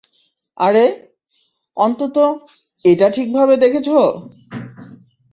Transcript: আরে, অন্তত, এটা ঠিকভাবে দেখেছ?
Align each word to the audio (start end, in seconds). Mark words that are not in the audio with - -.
আরে, 0.57 0.85
অন্তত, 1.77 2.17
এটা 2.85 3.07
ঠিকভাবে 3.09 3.55
দেখেছ? 3.57 3.87